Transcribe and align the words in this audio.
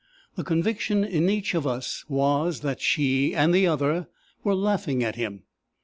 The 0.35 0.43
conviction 0.43 1.03
in 1.03 1.29
each 1.29 1.53
of 1.53 1.67
us 1.67 2.05
was, 2.09 2.61
that 2.61 2.81
she 2.81 3.35
and 3.35 3.53
the 3.53 3.67
other 3.67 4.07
were 4.43 4.55
laughing 4.55 5.03
at 5.03 5.15
him. 5.15 5.43